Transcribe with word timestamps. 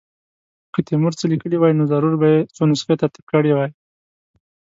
که 0.73 0.79
تیمور 0.87 1.13
څه 1.19 1.25
لیکلي 1.31 1.57
وای 1.59 1.73
نو 1.79 1.83
ضرور 1.91 2.13
به 2.21 2.27
یې 2.33 2.39
څو 2.55 2.63
نسخې 2.71 2.95
ترتیب 3.01 3.25
کړې 3.31 3.51
وای. 3.53 3.69